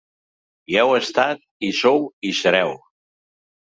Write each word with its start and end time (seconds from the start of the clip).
Hi 0.71 0.79
heu 0.85 0.95
estat, 1.01 1.45
hi 1.63 1.71
sou 1.83 2.05
i 2.09 2.35
hi 2.35 2.43
sereu. 2.43 2.79